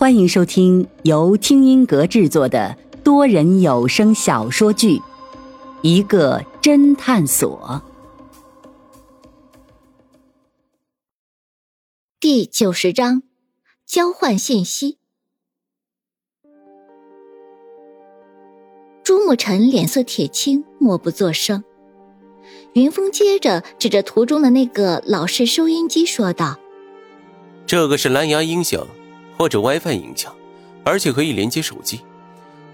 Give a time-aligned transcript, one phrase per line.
[0.00, 4.96] 欢迎收听由听音阁制作的多人有声小说剧
[5.82, 7.82] 《一个侦探所》
[12.18, 13.22] 第九十章：
[13.84, 14.96] 交换信息。
[19.04, 21.62] 朱慕辰脸色铁青，默不作声。
[22.72, 26.58] 云峰接着指着图中的那个老式收音机说道
[27.66, 28.82] ：“这个是蓝牙音响。”
[29.40, 30.36] 或者 WiFi 影响，
[30.84, 32.02] 而且可以连接手机，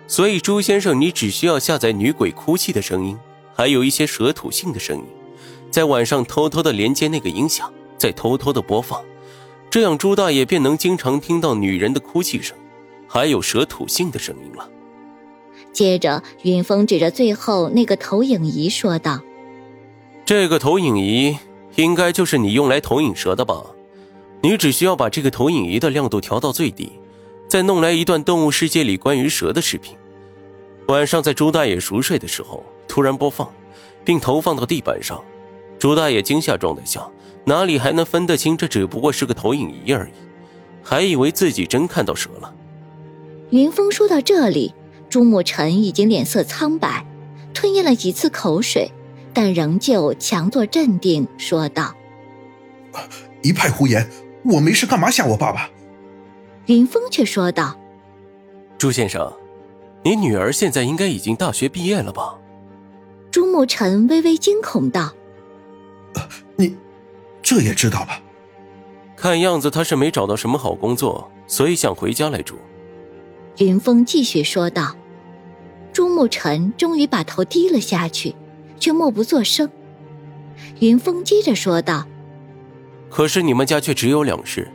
[0.08, 3.16] 所以朱先生，你只需要下载女鬼哭泣的声音，
[3.54, 5.04] 还有一些蛇吐信的声音，
[5.70, 9.00] 在晚上偷偷的连接那个音响，再偷偷的播放，
[9.70, 12.56] 这样朱大爷便能经常听到女人的哭泣声，
[13.06, 14.68] 还有蛇吐信的声音了。
[15.72, 19.20] 接着，云峰指着最后那个投影仪说道
[20.26, 21.38] ：“这个投影仪
[21.76, 23.66] 应该就是你用来投影蛇的吧？”
[24.42, 26.92] 你只需要把这个投影仪的亮度调到最低，
[27.48, 29.96] 再弄来一段动物世界里关于蛇的视频。
[30.88, 33.52] 晚上在朱大爷熟睡的时候突然播放，
[34.04, 35.22] 并投放到地板上。
[35.78, 37.06] 朱大爷惊吓状态下
[37.44, 40.12] 哪里还能分得清这只不过是个投影仪而已，
[40.82, 42.54] 还以为自己真看到蛇了。
[43.50, 44.74] 云峰说到这里，
[45.08, 47.04] 朱沐晨已经脸色苍白，
[47.52, 48.90] 吞咽了几次口水，
[49.32, 51.94] 但仍旧强作镇定，说道
[53.42, 54.08] ：“一派胡言。”
[54.52, 55.68] 我没事，干嘛吓我爸爸？
[56.66, 57.76] 云峰却说道
[58.78, 59.32] ：“朱先生，
[60.02, 62.38] 你女儿现在应该已经大学毕业了吧？”
[63.30, 65.12] 朱慕辰微微惊恐道
[66.56, 66.76] ：“你
[67.42, 68.08] 这也知道了？
[69.16, 72.56] 看样子他是没找到什么好工作，所以想回家来住。”
[73.58, 74.94] 云峰继续说道。
[75.92, 78.34] 朱慕辰终于把头低了下去，
[78.78, 79.70] 却默不作声。
[80.80, 82.06] 云峰接着说道。
[83.08, 84.70] 可是你们家却只有两室，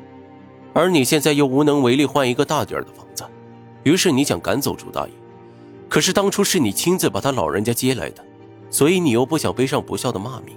[0.73, 3.23] 而你现在又无能为力换一个大点的房子，
[3.83, 5.13] 于是你想赶走朱大爷。
[5.89, 8.23] 可是当初是你亲自把他老人家接来的，
[8.69, 10.55] 所以你又不想背上不孝的骂名，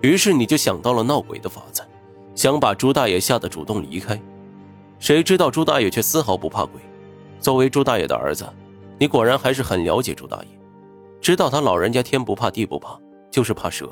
[0.00, 1.82] 于是你就想到了闹鬼的法子，
[2.34, 4.18] 想把朱大爷吓得主动离开。
[4.98, 6.80] 谁知道朱大爷却丝毫不怕鬼。
[7.38, 8.48] 作为朱大爷的儿子，
[8.98, 10.48] 你果然还是很了解朱大爷，
[11.20, 12.98] 知道他老人家天不怕地不怕，
[13.30, 13.86] 就是怕蛇。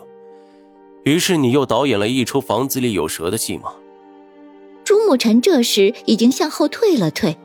[1.05, 3.73] 于是你又导演了一出房子里有蛇的戏码。
[4.85, 7.37] 朱慕辰这时已经向后退了退，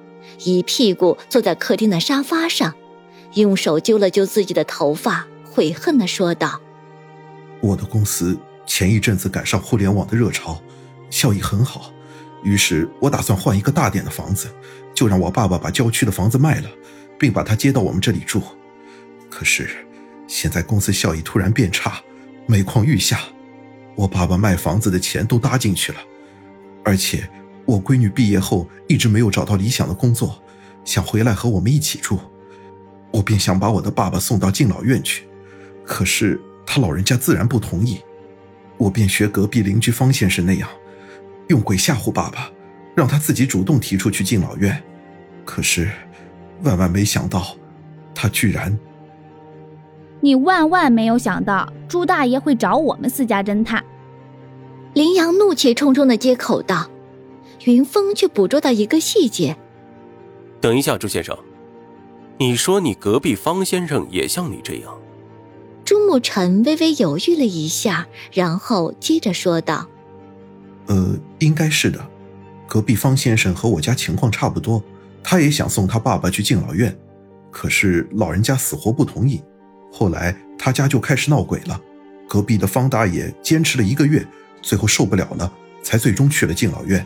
[0.43, 2.73] 一屁股坐在客厅的沙发上，
[3.33, 6.61] 用手揪了揪自己的头发，悔恨地说道
[7.61, 10.61] ：“我的公司前一阵子赶上互联网的热潮，
[11.09, 11.91] 效益很好，
[12.43, 14.47] 于是我打算换一个大点的房子，
[14.93, 16.69] 就让我爸爸把郊区的房子卖了，
[17.17, 18.41] 并把他接到我们这里住。
[19.29, 19.69] 可是
[20.27, 22.01] 现在公司效益突然变差，
[22.45, 23.19] 每况愈下。”
[23.99, 25.97] 我爸爸卖房子的钱都搭进去了，
[26.85, 27.29] 而且
[27.65, 30.41] 我闺女毕业后一直没有找到理想的工作，
[30.85, 32.17] 想回来和我们一起住，
[33.11, 35.27] 我便想把我的爸爸送到敬老院去，
[35.83, 37.99] 可是他老人家自然不同意，
[38.77, 40.69] 我便学隔壁邻居方先生那样，
[41.49, 42.49] 用鬼吓唬爸爸，
[42.95, 44.81] 让他自己主动提出去敬老院，
[45.43, 45.89] 可是
[46.63, 47.53] 万万没想到，
[48.15, 48.79] 他居然。
[50.21, 53.83] 你万万没有想到朱大爷会找我们私家侦探。
[54.93, 56.89] 林阳怒气冲冲的接口道，
[57.65, 59.55] 云峰却捕捉到一个细节。
[60.59, 61.37] 等一下，朱先生，
[62.37, 64.97] 你说你隔壁方先生也像你这样？
[65.85, 69.87] 朱慕辰微微犹豫了一下，然后接着说道
[70.87, 72.03] ：“呃，应该是的，
[72.67, 74.83] 隔壁方先生和我家情况差不多，
[75.23, 76.95] 他也想送他爸爸去敬老院，
[77.51, 79.41] 可是老人家死活不同意。”
[79.91, 81.79] 后来他家就开始闹鬼了，
[82.27, 84.23] 隔壁的方大爷坚持了一个月，
[84.61, 87.05] 最后受不了了，才最终去了敬老院。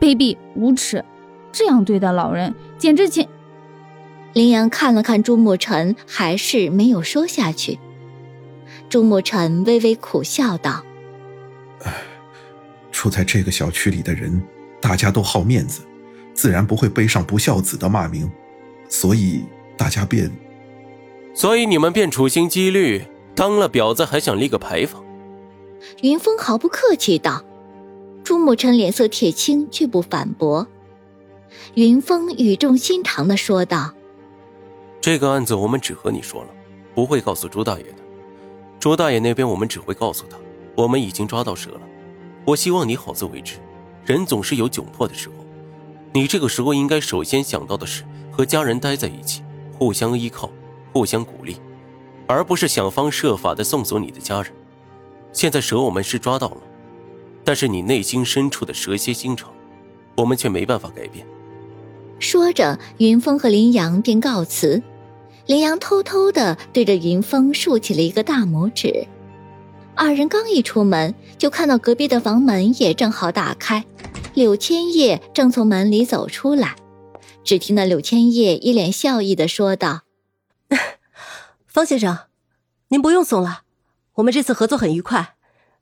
[0.00, 1.04] 卑鄙无耻，
[1.52, 3.28] 这样对待老人，简直简。
[4.32, 7.78] 林阳看了看朱慕辰，还是没有说下去。
[8.88, 10.84] 朱慕辰微微苦笑道
[11.84, 11.92] ：“唉，
[12.90, 14.42] 住在这个小区里的人，
[14.80, 15.82] 大家都好面子，
[16.32, 18.30] 自然不会背上不孝子的骂名，
[18.88, 19.44] 所以
[19.76, 20.30] 大家便……”
[21.34, 23.04] 所以你们便处心积虑，
[23.34, 25.04] 当了婊子还想立个牌坊？
[26.02, 27.44] 云峰毫不客气道。
[28.22, 30.66] 朱沐晨脸色铁青，却不反驳。
[31.74, 33.92] 云峰语重心长的说道
[35.00, 36.48] ：“这个案子我们只和你说了，
[36.94, 37.96] 不会告诉朱大爷的。
[38.78, 40.36] 朱大爷那边我们只会告诉他，
[40.76, 41.80] 我们已经抓到蛇了。
[42.44, 43.56] 我希望你好自为之。
[44.04, 45.34] 人总是有窘迫的时候，
[46.12, 49.42] 你这个时候应该首先想到的是和家人待在一起，
[49.78, 50.50] 互相依靠。”
[50.92, 51.54] 互相鼓励，
[52.26, 54.52] 而不是想方设法的送走你的家人。
[55.32, 56.58] 现在蛇我们是抓到了，
[57.44, 59.52] 但是你内心深处的蛇蝎心肠，
[60.16, 61.26] 我们却没办法改变。
[62.18, 64.82] 说着，云峰和林阳便告辞。
[65.46, 69.06] 林阳偷偷的对着云峰竖起了一个大拇指。
[69.96, 73.84] 二人刚一出门，就看到隔壁的房门也正好打开，
[74.34, 76.76] 柳千叶正从门里走出来。
[77.42, 80.02] 只听那柳千叶一脸笑意的说道
[81.66, 82.18] ：“方先生，
[82.88, 83.62] 您不用送了，
[84.20, 85.36] 我们这次合作很愉快，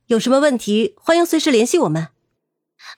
[0.06, 2.08] 有什么问题欢迎随时联系我们。”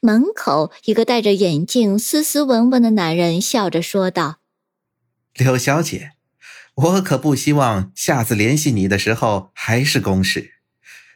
[0.00, 4.36] 门口一个戴着眼镜、斯斯文文的男人笑着说道
[5.34, 6.12] ：“柳小姐。”
[6.74, 10.54] 我可不希望下次联系你的时候还是公事，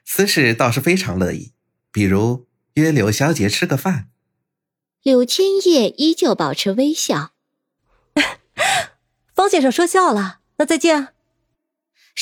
[0.05, 1.53] 私事倒是非常乐意，
[1.91, 4.09] 比如约柳小姐吃个饭。
[5.03, 7.31] 柳千叶依旧保持微笑。
[9.35, 11.14] 方先生说笑了，那再见。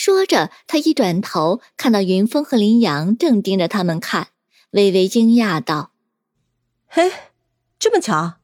[0.05, 4.31] 说着，他一转头，看到云峰和林阳正盯着他们看，
[4.73, 5.93] 微微惊讶道
[6.91, 7.13] ：“嘿，
[7.79, 8.41] 这么巧？”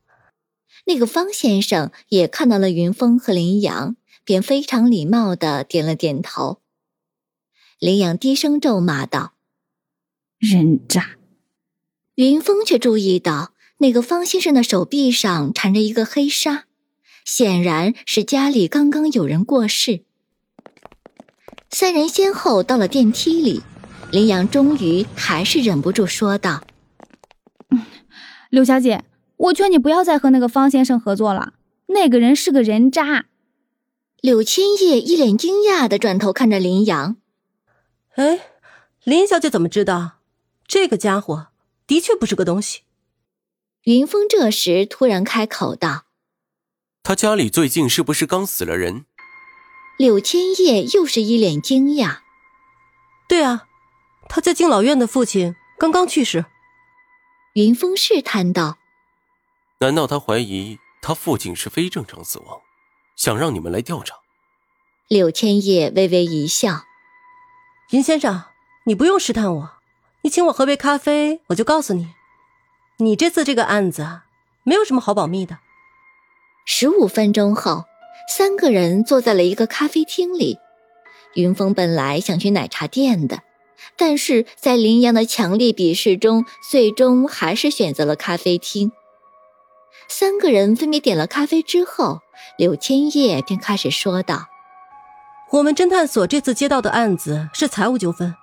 [0.87, 3.97] 那个方先生也看到了云峰和林阳。
[4.29, 6.61] 便非常礼貌的点了点头。
[7.79, 9.33] 林阳低声咒骂道
[10.39, 11.17] ：“人渣！”
[12.17, 16.67] 云峰却注意到那个方先生的手臂上缠着一个黑纱，
[17.25, 20.05] 显然是家里刚刚有人过世。
[21.71, 23.63] 三人先后到了电梯里，
[24.11, 26.65] 林阳终于还是忍不住说道
[28.51, 29.05] ：“刘小姐，
[29.37, 31.53] 我劝你不要再和那个方先生合作了，
[31.89, 33.27] 那个人是个人渣。”
[34.21, 37.19] 柳千叶一脸惊讶的转头看着林阳，
[38.17, 38.41] 哎，
[39.05, 40.19] 林小姐怎么知道？
[40.67, 41.49] 这个家伙
[41.87, 42.81] 的确不是个东西。
[43.85, 46.07] 云峰这时突然开口道
[47.05, 49.05] ：“他家里最近是不是刚死了人？”
[49.99, 52.19] 柳千叶又是一脸惊讶
[53.29, 53.67] ：“对啊，
[54.29, 56.45] 他在敬老院的父亲刚刚去世。”
[57.55, 58.79] 云峰试探道
[59.81, 62.61] ：“难道他怀疑他父亲是非正常死亡？”
[63.17, 64.15] 想让你们来调查。
[65.09, 66.85] 柳千叶微微一笑
[67.91, 68.45] ：“云先生，
[68.85, 69.71] 你不用试探我，
[70.23, 72.15] 你请我喝杯咖啡，我就告诉你，
[72.99, 74.21] 你这次这个案子
[74.63, 75.59] 没有什么好保密的。”
[76.65, 77.87] 十五分钟后，
[78.27, 80.59] 三个人坐在了一个咖啡厅里。
[81.35, 83.41] 云峰本来想去奶茶店的，
[83.97, 88.91] 但是在林阳的强烈鄙视中，最终还是选择了咖啡厅。
[90.09, 92.21] 三个人分别点了咖啡之后。
[92.57, 94.47] 柳千叶便开始说道
[95.53, 98.35] ：“我们侦探所这次接到的案子是财务纠纷，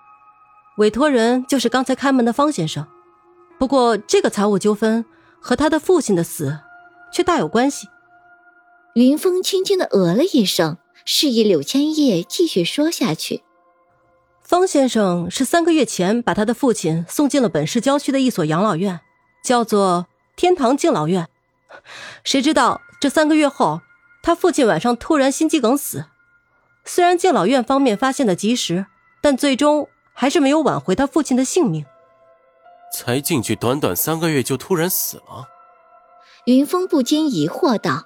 [0.78, 2.86] 委托人就是刚才开门的方先生。
[3.58, 5.04] 不过，这个财务纠纷
[5.40, 6.60] 和他的父亲的死
[7.12, 7.88] 却大有关系。”
[8.96, 13.44] 云峰轻轻的呃了一声，示意柳千叶继续说下去。
[14.42, 19.02] 方先生是三个月前把他的父亲送进了本市郊区的一所养老院，
[19.44, 20.08] 叫做
[20.38, 21.28] 天堂敬老院。
[22.24, 23.82] 谁知道这三个月后，
[24.24, 26.06] 他父亲晚上突然心肌梗死。
[26.86, 28.86] 虽然敬老院方面发现的及时，
[29.20, 31.86] 但最终还是没有挽回他父亲的性命。
[32.94, 35.50] 才进去短短三个月就突然死了，
[36.46, 38.06] 云峰不禁疑惑道：“